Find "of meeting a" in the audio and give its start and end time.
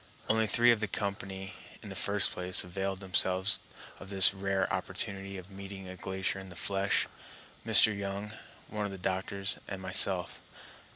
5.37-5.95